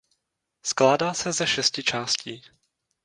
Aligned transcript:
Skládá 0.65 1.13
se 1.13 1.33
ze 1.33 1.47
šesti 1.47 1.83
částí. 1.83 2.41